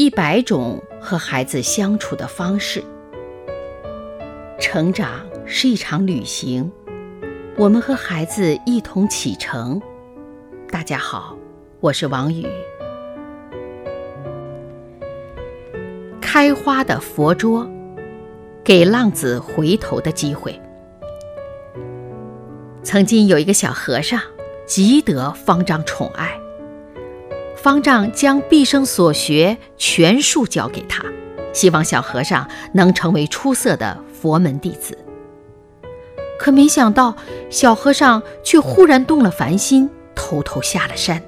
[0.00, 2.82] 一百种和孩子相处的方式。
[4.58, 6.72] 成长是一场旅行，
[7.58, 9.78] 我们和孩子一同启程。
[10.70, 11.36] 大家好，
[11.80, 12.46] 我是王宇。
[16.18, 17.68] 开花的佛桌，
[18.64, 20.58] 给浪子回头的机会。
[22.82, 24.18] 曾经有一个小和尚，
[24.64, 26.40] 极得方丈宠爱。
[27.62, 31.04] 方丈将毕生所学全数教给他，
[31.52, 34.96] 希望小和尚能成为出色的佛门弟子。
[36.38, 37.14] 可没想到，
[37.50, 41.22] 小和尚却忽然动了凡心，偷偷下了山。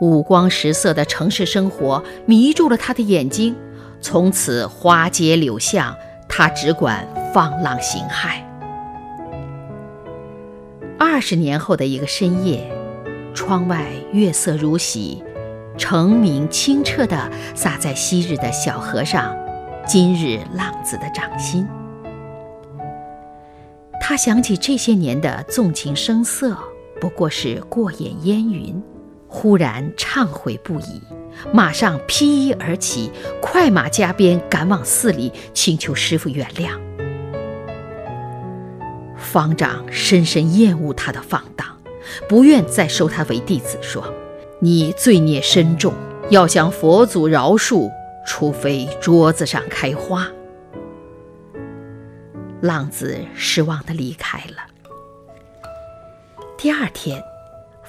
[0.00, 3.54] 五光十色的城市生活迷住了他的眼睛，
[4.00, 5.94] 从此花街柳巷，
[6.30, 8.42] 他只管放浪形骸。
[10.98, 12.72] 二十年后的一个深夜，
[13.34, 15.22] 窗外月色如洗。
[15.82, 19.36] 澄明清澈地洒在昔日的小河上，
[19.84, 21.66] 今日浪子的掌心。
[24.00, 26.56] 他想起这些年的纵情声色
[27.00, 28.80] 不过是过眼烟云，
[29.26, 31.02] 忽然忏悔不已，
[31.52, 33.10] 马上披衣而起，
[33.42, 36.78] 快马加鞭赶往寺里，请求师傅原谅。
[39.16, 41.66] 方丈深深厌恶他的放荡，
[42.28, 44.04] 不愿再收他为弟子，说。
[44.64, 45.92] 你罪孽深重，
[46.30, 47.90] 要向佛祖饶恕，
[48.24, 50.28] 除非桌子上开花。
[52.60, 54.62] 浪子失望地离开了。
[56.56, 57.20] 第二天，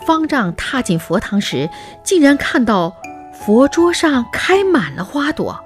[0.08, 1.70] 方丈踏进佛堂时，
[2.04, 2.96] 竟然看到
[3.32, 5.64] 佛桌上开满了花朵。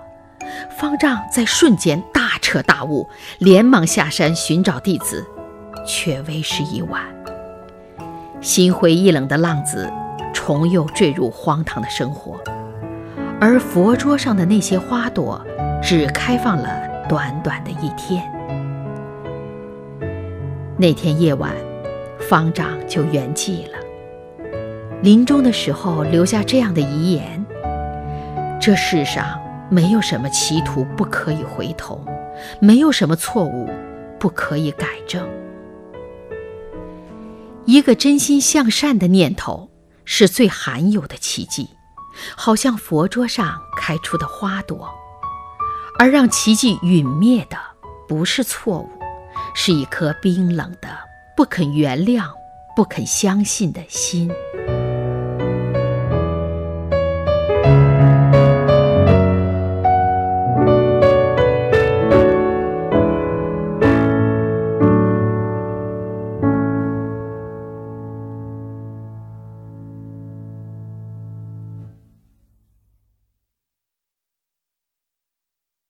[0.78, 3.08] 方丈在瞬间大彻大悟，
[3.40, 5.26] 连忙下山寻找弟子，
[5.86, 7.02] 却为时已晚。
[8.42, 9.90] 心灰意冷的浪子。
[10.38, 12.40] 重又坠入荒唐的生活，
[13.42, 15.44] 而佛桌上的那些花朵
[15.82, 16.70] 只开放了
[17.10, 18.24] 短短的一天。
[20.78, 21.52] 那天夜晚，
[22.30, 23.78] 方丈就圆寂了。
[25.02, 27.44] 临终的时候留下这样的遗言：
[28.62, 29.26] 这世上
[29.70, 32.00] 没有什么歧途不可以回头，
[32.62, 33.68] 没有什么错误
[34.20, 35.28] 不可以改正。
[37.66, 39.70] 一个真心向善的念头。
[40.10, 41.70] 是最罕有的奇迹，
[42.38, 44.90] 好像佛桌上开出的花朵，
[46.00, 47.58] 而让奇迹陨灭的
[48.08, 48.90] 不是错误，
[49.54, 50.88] 是一颗冰冷的、
[51.36, 52.32] 不肯原谅、
[52.74, 54.32] 不肯相信的心。